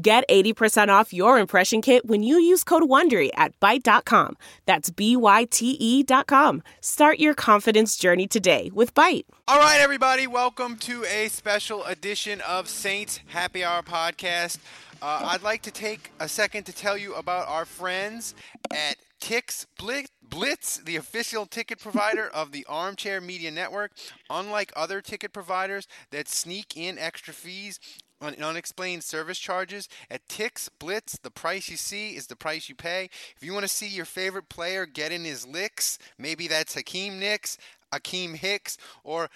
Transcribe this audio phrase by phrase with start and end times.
[0.00, 4.36] Get 80% off your impression kit when you use code WONDERY at Byte.com.
[4.64, 6.62] That's B-Y-T-E dot com.
[6.80, 9.24] Start your confidence journey today with Byte.
[9.48, 14.58] All right, everybody, welcome to a special edition of Saints Happy Hour podcast.
[15.02, 18.36] Uh, I'd like to take a second to tell you about our friends
[18.70, 23.90] at Tix Blitz, Blitz, the official ticket provider of the Armchair Media Network.
[24.30, 27.80] Unlike other ticket providers that sneak in extra fees,
[28.20, 29.88] on unexplained service charges.
[30.10, 33.08] At Tix Blitz, the price you see is the price you pay.
[33.36, 37.18] If you want to see your favorite player get in his licks, maybe that's Hakeem
[37.18, 37.58] Nicks,
[37.92, 39.30] Akiem Hicks, or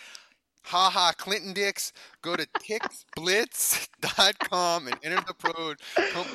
[0.67, 1.93] Ha Ha Clinton-Dix,
[2.23, 5.75] go to tixblitz.com and enter the pro-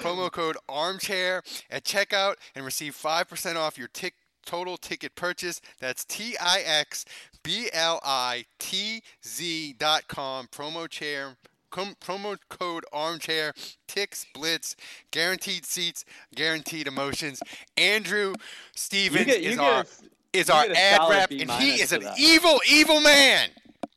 [0.01, 5.61] promo code armchair at checkout and receive 5% off your tick total ticket purchase.
[5.79, 7.05] That's T I X
[7.43, 11.35] B L I T Z dot com promo chair
[11.69, 13.53] Com- promo code armchair
[13.87, 14.75] Tix Blitz
[15.11, 17.41] guaranteed seats guaranteed emotions
[17.75, 18.33] andrew
[18.73, 22.17] stevens get- you is our a- is our ad rep and he is an that.
[22.17, 23.49] evil evil man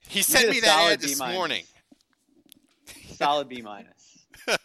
[0.09, 1.35] he sent me that ad this minus.
[1.35, 1.65] morning
[3.17, 4.19] Solid B minus.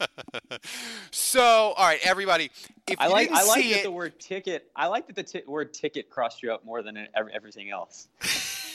[1.11, 2.49] so all right everybody
[2.87, 4.71] if I you like I like see that it the word ticket.
[4.75, 8.07] I like that the ti- word ticket crossed you up more than everything else.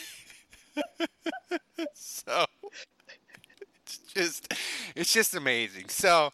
[1.95, 2.45] so
[4.13, 4.53] just
[4.95, 5.89] it's just amazing.
[5.89, 6.31] So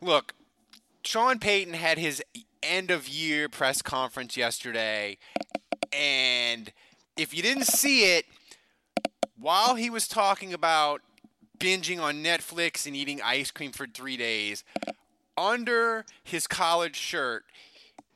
[0.00, 0.34] look,
[1.04, 2.22] Sean Payton had his
[2.62, 5.16] end of year press conference yesterday
[5.92, 6.72] and
[7.16, 8.26] if you didn't see it
[9.38, 11.00] while he was talking about
[11.58, 14.62] binging on Netflix and eating ice cream for 3 days
[15.38, 17.44] under his college shirt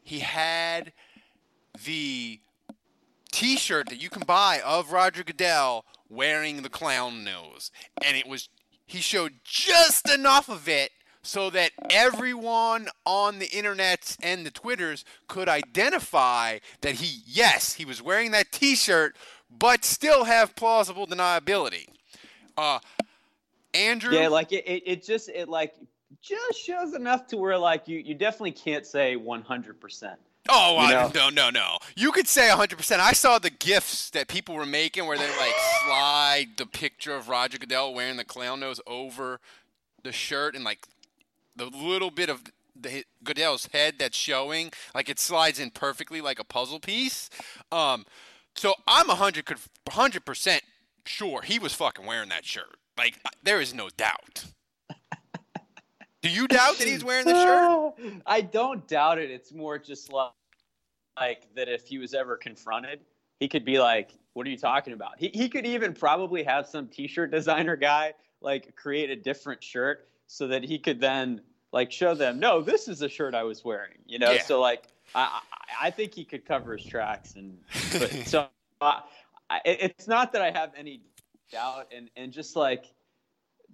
[0.03, 0.93] he had
[1.84, 2.41] the
[3.33, 8.49] T-shirt that you can buy of Roger Goodell wearing the clown nose, and it was
[8.87, 10.91] he showed just enough of it
[11.22, 17.84] so that everyone on the internet and the twitters could identify that he yes he
[17.84, 19.17] was wearing that T-shirt,
[19.50, 21.87] but still have plausible deniability.
[22.56, 22.78] Uh,
[23.72, 25.75] Andrew, Yeah, like it, it, it just it like
[26.22, 29.81] just shows enough to where like you you definitely can't say 100.
[30.49, 31.10] Oh, You I, know?
[31.15, 31.78] no, no, no.
[31.97, 33.00] You could say 100%.
[33.00, 37.28] I saw the gifs that people were making where they like slide the picture of
[37.28, 39.41] Roger Goodell wearing the clown nose over
[40.03, 40.87] the shirt and like
[41.56, 42.43] the little bit of
[42.78, 47.31] the Goodell's head that's showing, like it slides in perfectly like a puzzle piece.
[47.72, 48.04] Um,
[48.54, 49.47] so I'm 100
[49.88, 50.60] 100%
[51.06, 52.77] sure he was fucking wearing that shirt.
[52.99, 54.44] Like there is no doubt.
[56.24, 58.22] Do you doubt that he's wearing the shirt?
[58.26, 59.30] I don't doubt it.
[59.30, 60.32] It's more just like,
[61.20, 63.00] like that if he was ever confronted,
[63.40, 66.66] he could be like, "What are you talking about?" He he could even probably have
[66.66, 71.42] some T-shirt designer guy like create a different shirt so that he could then
[71.72, 74.42] like show them, "No, this is the shirt I was wearing." You know, Yeah.
[74.42, 77.58] so like I I I think he could cover his tracks and
[77.92, 78.48] but, so
[78.80, 79.00] uh,
[79.50, 81.02] I, it's not that I have any
[81.52, 82.86] doubt and and just like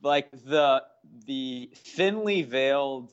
[0.03, 0.83] like the
[1.27, 3.13] the thinly veiled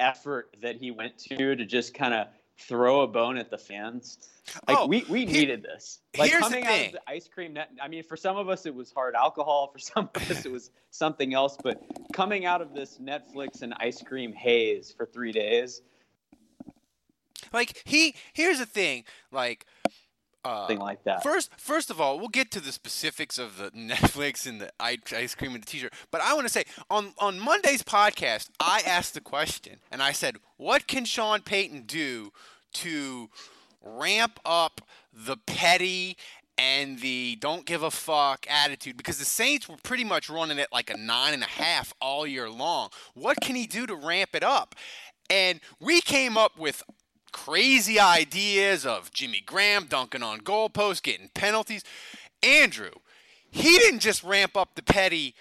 [0.00, 2.26] effort that he went to to just kind of
[2.58, 4.18] throw a bone at the fans.
[4.68, 6.00] Like Oh, we, we here- needed this.
[6.18, 6.86] Like here's the coming out thing.
[6.88, 7.70] of the ice cream net.
[7.80, 9.70] I mean, for some of us it was hard alcohol.
[9.72, 11.56] For some of us it was something else.
[11.62, 11.80] But
[12.12, 15.82] coming out of this Netflix and ice cream haze for three days,
[17.52, 19.66] Like he here's the thing, like
[20.44, 21.22] uh, something like that.
[21.22, 25.34] First, first of all, we'll get to the specifics of the Netflix and the ice
[25.34, 25.92] cream and the T-shirt.
[26.10, 30.12] But I want to say on on Monday's podcast, I asked the question, and I
[30.12, 32.32] said, "What can Sean Payton do
[32.74, 33.30] to
[33.82, 34.80] ramp up
[35.12, 36.16] the petty
[36.58, 40.68] and the don't give a fuck attitude?" Because the Saints were pretty much running it
[40.72, 42.88] like a nine and a half all year long.
[43.14, 44.74] What can he do to ramp it up?
[45.30, 46.82] And we came up with
[47.32, 51.82] crazy ideas of Jimmy Graham dunking on goalposts, getting penalties.
[52.42, 52.92] Andrew,
[53.50, 55.34] he didn't just ramp up the petty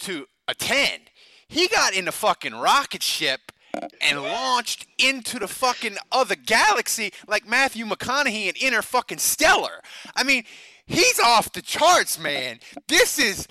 [0.00, 1.00] to a 10.
[1.48, 3.52] He got in the fucking rocket ship
[4.00, 9.82] and launched into the fucking other galaxy like Matthew McConaughey in Inner fucking Stellar.
[10.14, 10.44] I mean,
[10.86, 12.60] he's off the charts, man.
[12.88, 13.46] This is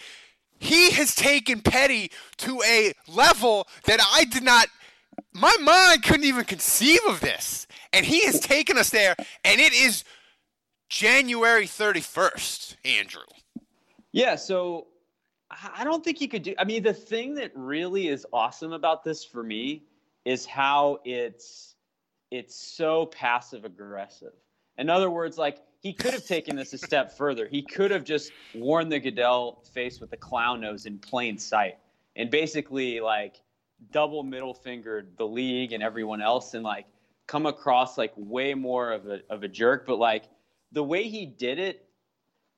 [0.58, 4.68] he has taken petty to a level that I did not
[5.34, 7.68] my mind couldn't even conceive of this.
[7.96, 9.16] And he has taken us there,
[9.46, 10.04] and it is
[10.90, 13.24] January 31st, Andrew.
[14.12, 14.88] Yeah, so
[15.50, 16.56] I don't think you could do.
[16.60, 19.84] I mean, the thing that really is awesome about this for me
[20.26, 21.76] is how it's
[22.32, 24.34] it's so passive aggressive.
[24.78, 27.48] In other words, like he could have taken this a step further.
[27.48, 31.78] He could have just worn the Goodell face with the clown nose in plain sight
[32.18, 33.38] and basically like
[33.92, 36.88] double middle fingered the league and everyone else and like
[37.28, 39.86] come across like way more of a of a jerk.
[39.86, 40.26] But like
[40.72, 41.88] the way he did it,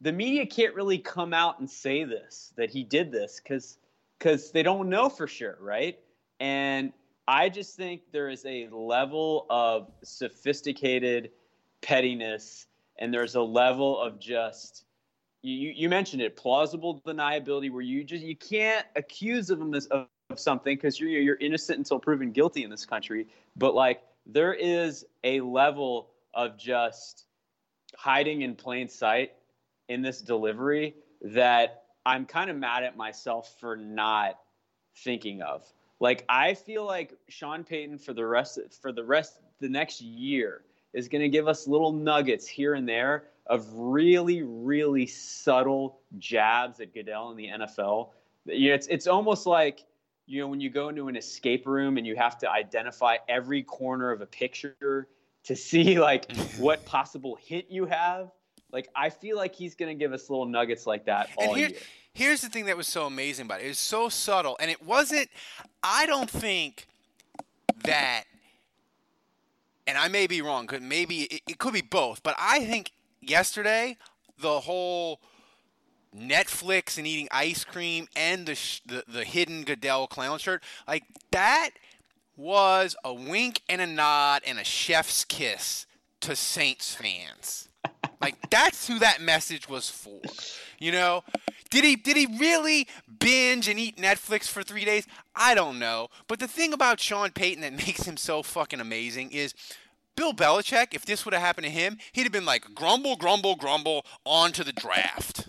[0.02, 3.78] the media can't really come out and say this that he did this because
[4.18, 6.00] because they don't know for sure, right?
[6.40, 6.94] And
[7.28, 11.32] I just think there is a level of sophisticated
[11.82, 12.68] pettiness
[13.00, 14.86] and there's a level of just
[15.44, 20.08] you, you mentioned it plausible deniability where you just you can't accuse of them of,
[20.30, 24.54] of something because you're you're innocent until proven guilty in this country but like there
[24.54, 27.26] is a level of just
[27.96, 29.32] hiding in plain sight
[29.88, 34.38] in this delivery that I'm kind of mad at myself for not
[34.98, 35.66] thinking of.
[36.00, 40.62] Like I feel like Sean Payton for the rest for the rest the next year
[40.94, 46.80] is going to give us little nuggets here and there of really really subtle jabs
[46.82, 48.10] at Goodell in the NFL.
[48.46, 49.86] It's it's almost like
[50.28, 53.64] you know when you go into an escape room and you have to identify every
[53.64, 55.08] corner of a picture
[55.46, 58.30] to see like what possible hint you have.
[58.72, 61.70] Like I feel like he's going to give us little nuggets like that all here,
[61.70, 61.78] year.
[62.14, 63.66] Here's the thing that was so amazing about it.
[63.66, 65.30] It was so subtle, and it wasn't.
[65.82, 66.88] I don't think
[67.86, 68.24] that,
[69.86, 70.68] and I may be wrong.
[70.68, 72.92] Could maybe it, it could be both, but I think
[73.22, 73.98] yesterday
[74.40, 75.22] the whole
[76.16, 81.04] Netflix and eating ice cream and the, sh- the the hidden Goodell clown shirt like
[81.32, 81.72] that
[82.36, 85.86] was a wink and a nod and a chef's kiss
[86.22, 87.70] to Saints fans.
[88.22, 90.22] like that's who that message was for.
[90.80, 91.24] You know,
[91.70, 92.88] did he did he really
[93.20, 95.08] binge and eat Netflix for 3 days?
[95.36, 96.10] I don't know.
[96.28, 99.54] But the thing about Sean Payton that makes him so fucking amazing is
[100.18, 103.56] Bill Belichick, if this would have happened to him, he'd have been like grumble, grumble,
[103.56, 105.47] grumble on to the draft.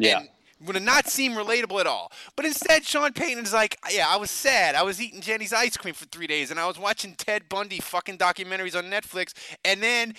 [0.00, 0.20] Yeah.
[0.20, 0.28] And
[0.62, 2.12] would not seem relatable at all.
[2.36, 4.74] But instead, Sean Payton is like, yeah, I was sad.
[4.74, 7.80] I was eating Jeni's ice cream for three days, and I was watching Ted Bundy
[7.80, 9.32] fucking documentaries on Netflix,
[9.64, 10.14] and then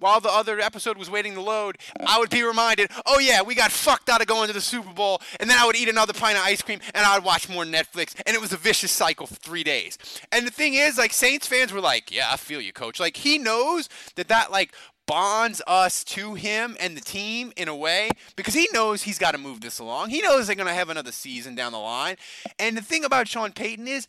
[0.00, 1.76] while the other episode was waiting to load,
[2.06, 4.92] I would be reminded, oh yeah, we got fucked out of going to the Super
[4.92, 7.48] Bowl, and then I would eat another pint of ice cream, and I would watch
[7.48, 9.98] more Netflix, and it was a vicious cycle for three days.
[10.32, 12.98] And the thing is, like Saints fans were like, yeah, I feel you, coach.
[12.98, 14.72] Like he knows that that like
[15.10, 19.32] bonds us to him and the team in a way because he knows he's got
[19.32, 20.10] to move this along.
[20.10, 22.14] He knows they're going to have another season down the line.
[22.60, 24.06] And the thing about Sean Payton is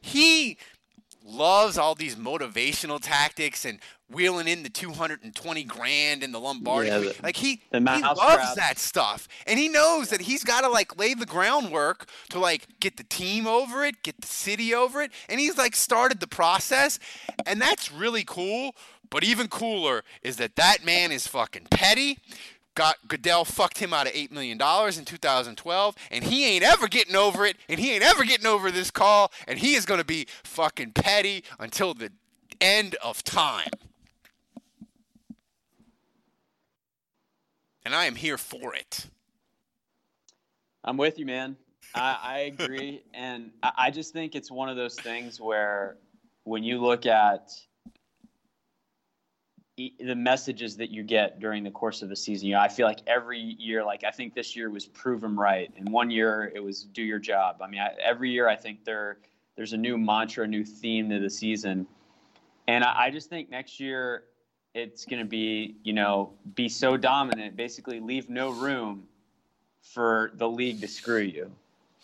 [0.00, 0.56] he
[1.24, 6.88] loves all these motivational tactics and wheeling in the 220 grand in the Lombardi.
[6.88, 8.54] Yeah, the- like he, he loves trap.
[8.54, 9.26] that stuff.
[9.48, 13.04] And he knows that he's got to like lay the groundwork to like get the
[13.04, 15.10] team over it, get the city over it.
[15.28, 17.00] And he's like started the process.
[17.46, 18.76] And that's really cool.
[19.10, 22.18] But even cooler is that that man is fucking petty.
[22.76, 26.86] Got Goodell fucked him out of eight million dollars in 2012, and he ain't ever
[26.86, 30.04] getting over it, and he ain't ever getting over this call, and he is gonna
[30.04, 32.12] be fucking petty until the
[32.60, 33.70] end of time.
[37.84, 39.06] And I am here for it.
[40.84, 41.56] I'm with you, man.
[41.94, 45.96] I, I agree, and I, I just think it's one of those things where
[46.44, 47.50] when you look at
[50.00, 52.86] the messages that you get during the course of the season, you know, I feel
[52.86, 56.52] like every year, like I think this year was prove 'em right, and one year
[56.54, 57.60] it was do your job.
[57.62, 59.18] I mean, I, every year I think there
[59.56, 61.86] there's a new mantra, a new theme to the season,
[62.68, 64.24] and I, I just think next year
[64.74, 69.08] it's going to be, you know, be so dominant, basically leave no room
[69.82, 71.50] for the league to screw you.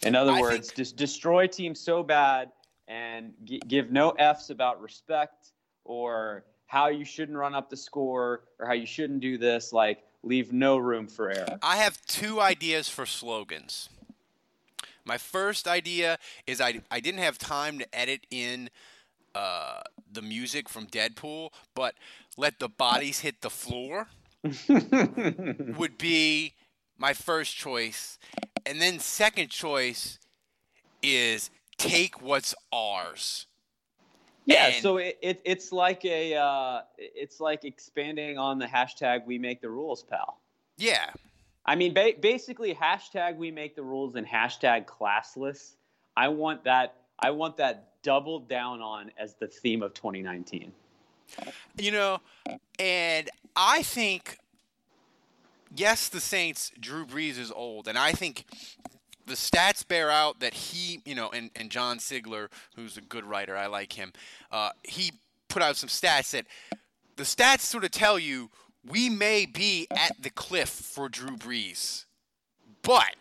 [0.02, 2.50] In other I words, think- just destroy teams so bad
[2.88, 5.52] and g- give no f's about respect
[5.85, 9.73] or how you shouldn't run up the score or how you shouldn't do this.
[9.73, 11.58] Like, leave no room for error.
[11.62, 13.88] I have two ideas for slogans.
[15.04, 18.70] My first idea is I, I didn't have time to edit in
[19.37, 21.94] uh, the music from Deadpool, but
[22.37, 24.08] let the bodies hit the floor
[24.68, 26.54] would be
[26.99, 28.18] my first choice.
[28.64, 30.18] And then second choice
[31.02, 33.46] is take what's ours.
[34.47, 39.26] Yeah, And- so it, it it's like a uh, it's like expanding on the hashtag
[39.26, 40.38] we make the rules, pal.
[40.79, 41.11] Yeah.
[41.69, 45.75] I mean, ba- basically, hashtag we make the rules and hashtag classless.
[46.17, 46.95] I want that.
[47.19, 50.71] I want that doubled down on as the theme of 2019.
[51.76, 52.21] You know,
[52.79, 54.38] and I think
[55.75, 58.45] yes, the Saints, Drew Brees is old, and I think
[59.26, 63.25] the stats bear out that he, you know, and, and John Sigler, who's a good
[63.25, 64.12] writer, I like him,
[64.50, 65.12] uh, he
[65.49, 66.47] put out some stats that
[67.16, 68.50] the stats sort of tell you
[68.88, 72.04] we may be at the cliff for Drew Brees.
[72.83, 73.16] But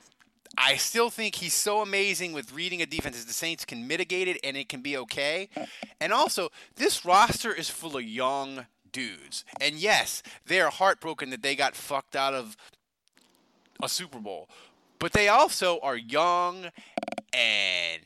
[0.58, 4.28] I still think he's so amazing with reading a defense as the Saints can mitigate
[4.28, 5.50] it and it can be okay.
[6.00, 9.44] And also, this roster is full of young dudes.
[9.60, 12.56] And yes, they're heartbroken that they got fucked out of
[13.82, 14.50] a Super Bowl.
[15.00, 16.68] But they also are young
[17.34, 18.02] and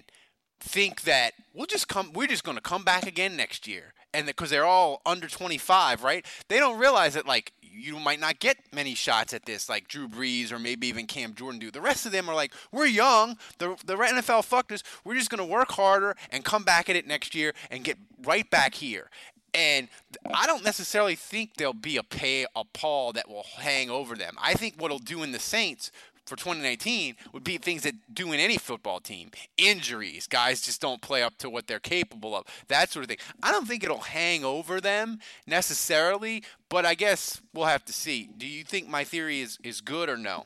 [0.60, 3.94] think that we'll just come we're just going to come back again next year.
[4.14, 6.26] And because they're all under 25 right?
[6.48, 10.08] They don't realize that like you might not get many shots at this like drew
[10.08, 11.72] brees or maybe even cam jordan do.
[11.72, 13.38] The rest of them are like we're young.
[13.60, 14.84] The, the nfl fucked us.
[15.04, 17.98] We're just going to work harder and come back at it next year and get
[18.24, 19.10] right back here.
[19.54, 19.88] And
[20.34, 24.36] I don't necessarily think there'll be a pay a pall that will hang over them.
[24.40, 25.92] I think what'll do in the Saints
[26.30, 29.32] for 2019 would be things that do in any football team.
[29.58, 30.28] Injuries.
[30.28, 32.46] Guys just don't play up to what they're capable of.
[32.68, 33.18] That sort of thing.
[33.44, 38.30] I don't think it'll hang over them necessarily but i guess we'll have to see.
[38.38, 40.46] Do you think my theory is, is good or no?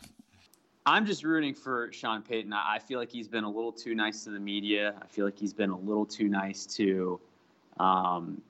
[0.85, 2.51] I'm just rooting for sean payton.
[2.53, 4.95] I feel like he's been a little too nice to the media.
[5.01, 7.19] I feel like he's been a little too nice to
[7.79, 8.41] um,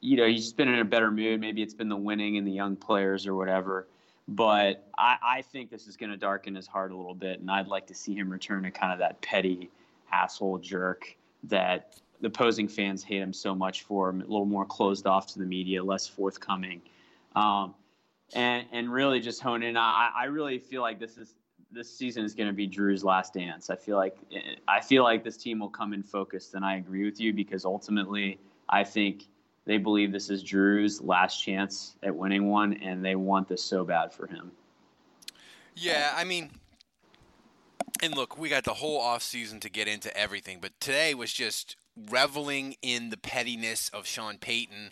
[0.00, 1.40] you know he's been in a better mood.
[1.40, 3.86] Maybe it's been the winning and the young players or whatever
[4.28, 7.50] but I, I think this is going to darken his heart a little bit, and
[7.50, 9.70] I'd like to see him return to kind of that petty
[10.12, 14.10] asshole jerk that the opposing fans hate him so much for.
[14.10, 16.80] A little more closed off to the media, less forthcoming,
[17.34, 17.74] um,
[18.34, 19.76] and and really just hone in.
[19.76, 21.34] I, I really feel like this is
[21.72, 23.70] this season is going to be Drew's last dance.
[23.70, 24.16] I feel like
[24.68, 27.64] I feel like this team will come in focused, and I agree with you because
[27.64, 28.38] ultimately
[28.68, 29.24] I think
[29.64, 33.84] they believe this is Drew's last chance at winning one, and they want this so
[33.84, 34.50] bad for him.
[35.74, 36.50] Yeah, I mean,
[38.02, 41.32] and look, we got the whole off season to get into everything, but today was
[41.32, 41.76] just
[42.10, 44.90] reveling in the pettiness of Sean Payton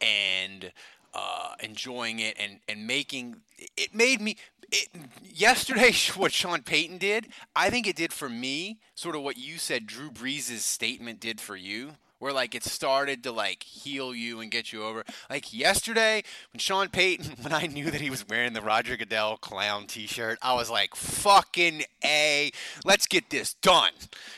[0.00, 0.72] and
[1.14, 3.36] uh, enjoying it and, and making
[3.76, 4.36] it made me
[4.70, 4.88] it,
[5.22, 7.26] yesterday what Sean Payton did
[7.56, 11.40] I think it did for me sort of what you said Drew Brees' statement did
[11.40, 15.04] for you where like it started to like heal you and get you over.
[15.28, 16.22] Like yesterday
[16.52, 20.38] when Sean Payton, when I knew that he was wearing the Roger Goodell clown T-shirt,
[20.40, 22.52] I was like, "Fucking a,
[22.84, 23.92] let's get this done,"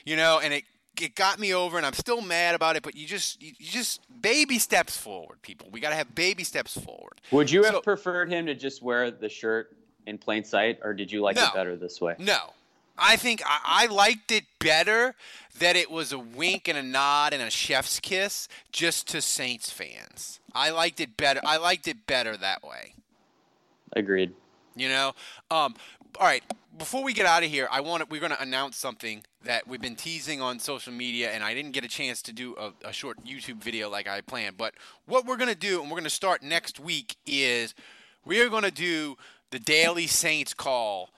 [0.06, 0.40] you know.
[0.42, 0.64] And it
[1.00, 2.82] it got me over, and I'm still mad about it.
[2.82, 5.68] But you just you, just baby steps forward, people.
[5.70, 7.20] We got to have baby steps forward.
[7.30, 10.94] Would you so, have preferred him to just wear the shirt in plain sight, or
[10.94, 12.14] did you like no, it better this way?
[12.18, 12.52] No,
[12.98, 15.14] I think I, I, liked it better
[15.58, 19.70] that it was a wink and a nod and a chef's kiss just to Saints
[19.70, 20.40] fans.
[20.54, 21.40] I liked it better.
[21.44, 22.94] I liked it better that way.
[23.94, 24.32] Agreed.
[24.76, 25.12] You know,
[25.50, 25.74] um,
[26.18, 26.42] all right.
[26.78, 29.68] Before we get out of here, I want to, we're going to announce something that
[29.68, 32.88] we've been teasing on social media, and I didn't get a chance to do a,
[32.88, 34.56] a short YouTube video like I planned.
[34.56, 34.72] But
[35.04, 37.74] what we're going to do, and we're going to start next week, is
[38.24, 39.16] we are going to do
[39.50, 41.10] the Daily Saints call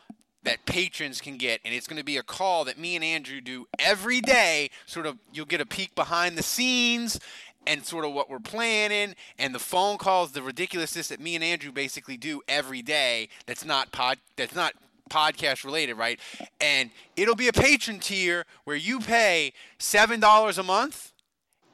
[0.44, 3.40] that patrons can get, and it's going to be a call that me and Andrew
[3.40, 4.70] do every day.
[4.86, 7.18] Sort of, you'll get a peek behind the scenes
[7.66, 11.42] and sort of what we're planning, and the phone calls, the ridiculousness that me and
[11.42, 13.28] Andrew basically do every day.
[13.46, 14.18] That's not pod.
[14.36, 14.74] That's not
[15.10, 16.20] podcast related, right?
[16.60, 21.12] And it'll be a patron tier where you pay seven dollars a month,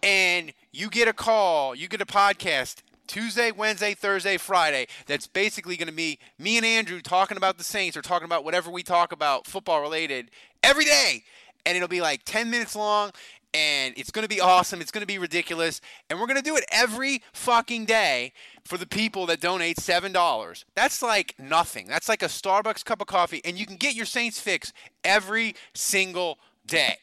[0.02, 4.86] and you get a call, you get a podcast Tuesday, Wednesday, Thursday, Friday.
[5.06, 8.44] That's basically going to be me and Andrew talking about the Saints or talking about
[8.44, 10.30] whatever we talk about football related
[10.62, 11.24] every day.
[11.66, 13.10] And it'll be like 10 minutes long
[13.52, 14.80] and it's going to be awesome.
[14.80, 15.80] It's going to be ridiculous.
[16.08, 18.32] And we're going to do it every fucking day
[18.64, 20.64] for the people that donate $7.
[20.76, 21.88] That's like nothing.
[21.88, 23.40] That's like a Starbucks cup of coffee.
[23.44, 26.98] And you can get your Saints fix every single day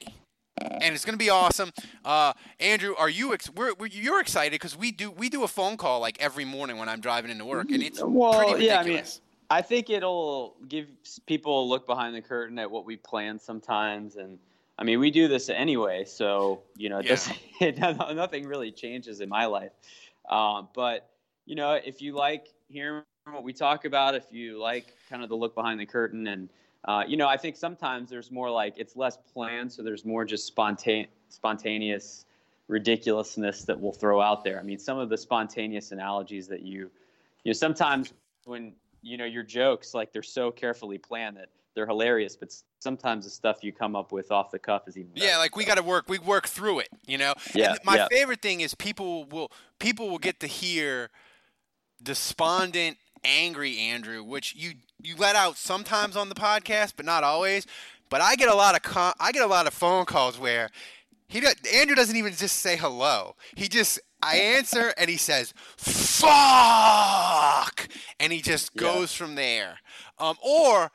[0.59, 1.71] and it's going to be awesome.
[2.03, 5.47] Uh, Andrew, are you ex- we're, we're, you're excited because we do we do a
[5.47, 8.59] phone call like every morning when I'm driving into work, and it's well.
[8.59, 9.03] Yeah, I mean,
[9.49, 10.87] I think it'll give
[11.25, 14.37] people a look behind the curtain at what we plan sometimes, and
[14.77, 17.17] I mean, we do this anyway, so you know, yeah.
[17.61, 19.71] it nothing really changes in my life.
[20.29, 21.09] Um, but
[21.45, 25.29] you know, if you like hearing what we talk about, if you like kind of
[25.29, 26.49] the look behind the curtain and
[26.85, 30.25] uh, you know, I think sometimes there's more like it's less planned, so there's more
[30.25, 32.25] just spontane- spontaneous
[32.67, 34.59] ridiculousness that we'll throw out there.
[34.59, 36.89] I mean, some of the spontaneous analogies that you,
[37.43, 38.13] you know, sometimes
[38.45, 43.25] when you know your jokes like they're so carefully planned that they're hilarious, but sometimes
[43.25, 45.27] the stuff you come up with off the cuff is even better.
[45.27, 46.05] Yeah, like we got to work.
[46.09, 47.33] We work through it, you know.
[47.53, 48.07] Yeah, And my yeah.
[48.09, 51.09] favorite thing is people will people will get to hear
[52.01, 57.65] despondent, angry Andrew, which you you let out sometimes on the podcast, but not always.
[58.09, 60.69] But I get a lot of I get a lot of phone calls where
[61.27, 63.35] he does, Andrew doesn't even just say hello.
[63.55, 66.27] He just I answer and he says fuck,
[68.19, 68.81] and he just Yeah.
[68.81, 69.79] goes from there.
[70.19, 70.91] Um, or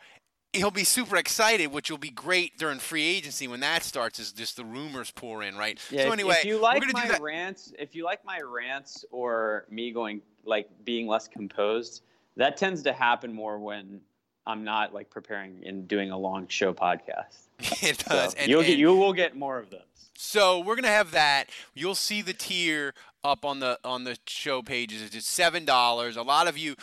[0.52, 4.18] he'll be super excited, which will be great during free agency when that starts.
[4.18, 5.78] Is just the rumors pour in, right?
[5.90, 9.66] Yeah, so if- anyway, if you like my rants, if you like my rants or
[9.70, 12.02] me going like being less composed,
[12.36, 14.00] that tends to happen more when
[14.46, 17.46] I'm not like preparing and doing a long show podcast.
[17.82, 18.34] it So does.
[18.34, 19.80] and, you'll get you will get more of those.
[20.16, 21.50] so we're gonna have that.
[21.74, 25.02] You'll see the tier up on the on the show pages.
[25.02, 26.16] It's just seven dollars.
[26.16, 26.74] A lot of you,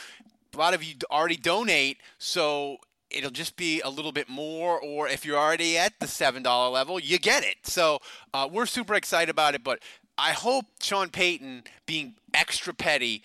[0.54, 2.78] a lot of you already donate, so
[3.10, 4.80] it'll just be a little bit more.
[4.80, 7.56] Or if you're already at the seven dollar level, you get it.
[7.64, 8.00] So
[8.34, 9.64] uh, we're super excited about it.
[9.66, 9.80] But
[10.18, 13.24] I hope Sean Payton being extra petty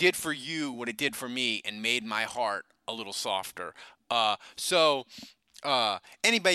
[0.00, 3.74] did for you what it did for me and made my heart a little softer.
[4.10, 5.04] Uh, so,
[5.62, 5.98] uh,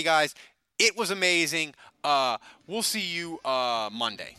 [0.04, 0.34] guys,
[0.80, 1.76] it was amazing.
[2.04, 4.36] Uh, we'll see you uh, Monday.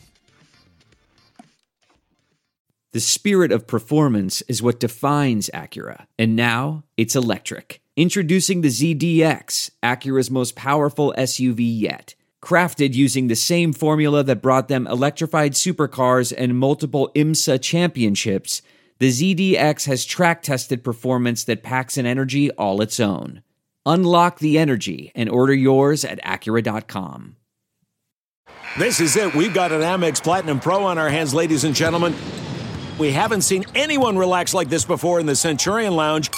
[2.91, 7.79] The spirit of performance is what defines Acura, and now it's electric.
[7.95, 12.13] Introducing the ZDX, Acura's most powerful SUV yet.
[12.43, 18.61] Crafted using the same formula that brought them electrified supercars and multiple IMSA championships,
[18.99, 23.43] the ZDX has track tested performance that packs an energy all its own.
[23.85, 27.35] Unlock the energy and order yours at Acura.com.
[28.77, 29.33] This is it.
[29.33, 32.15] We've got an Amex Platinum Pro on our hands, ladies and gentlemen.
[32.99, 36.29] We haven't seen anyone relax like this before in the Centurion Lounge.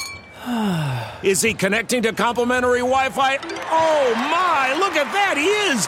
[1.24, 3.38] Is he connecting to complimentary Wi Fi?
[3.42, 5.88] Oh my, look at that, he is!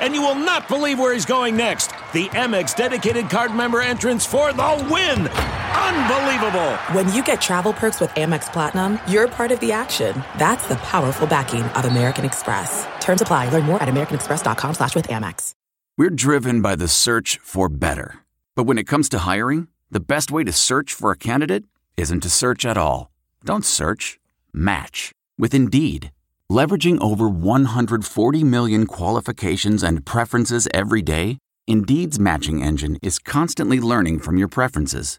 [0.00, 1.90] And you will not believe where he's going next.
[2.12, 5.61] The Amex dedicated card member entrance for the win!
[5.74, 6.72] Unbelievable!
[6.94, 10.22] When you get travel perks with Amex Platinum, you're part of the action.
[10.38, 12.86] That's the powerful backing of American Express.
[13.00, 13.48] Terms apply.
[13.50, 15.52] Learn more at americanexpress.com slash with Amex.
[15.98, 18.20] We're driven by the search for better.
[18.56, 21.64] But when it comes to hiring, the best way to search for a candidate
[21.96, 23.10] isn't to search at all.
[23.44, 24.18] Don't search,
[24.52, 26.10] match with Indeed.
[26.50, 34.20] Leveraging over 140 million qualifications and preferences every day, Indeed's matching engine is constantly learning
[34.20, 35.18] from your preferences.